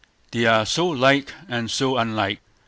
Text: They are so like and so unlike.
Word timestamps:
They 0.31 0.47
are 0.47 0.65
so 0.65 0.87
like 0.87 1.31
and 1.47 1.69
so 1.69 1.97
unlike. 1.97 2.41